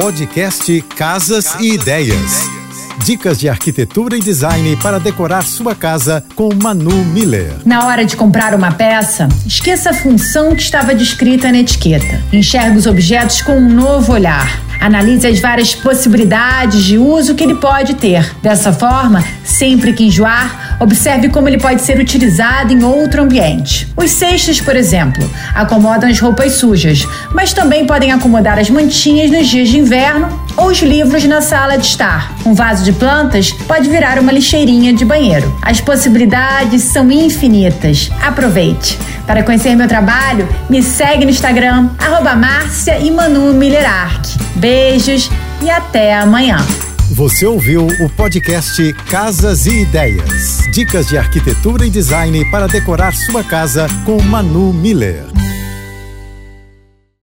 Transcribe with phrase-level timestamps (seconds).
[0.00, 2.48] Podcast Casas e Ideias.
[3.04, 7.52] Dicas de arquitetura e design para decorar sua casa com Manu Miller.
[7.66, 12.22] Na hora de comprar uma peça, esqueça a função que estava descrita na etiqueta.
[12.32, 14.67] Enxergue os objetos com um novo olhar.
[14.80, 18.34] Analise as várias possibilidades de uso que ele pode ter.
[18.42, 23.88] Dessa forma, sempre que enjoar, observe como ele pode ser utilizado em outro ambiente.
[23.96, 29.48] Os cestos, por exemplo, acomodam as roupas sujas, mas também podem acomodar as mantinhas nos
[29.48, 32.34] dias de inverno os livros na sala de estar.
[32.44, 35.56] Um vaso de plantas pode virar uma lixeirinha de banheiro.
[35.62, 38.10] As possibilidades são infinitas.
[38.20, 38.98] Aproveite!
[39.26, 43.54] Para conhecer meu trabalho, me segue no Instagram, arroba Márcia e Manu
[44.56, 45.30] Beijos
[45.62, 46.58] e até amanhã.
[47.10, 50.58] Você ouviu o podcast Casas e Ideias.
[50.72, 55.37] Dicas de arquitetura e design para decorar sua casa com Manu Miller.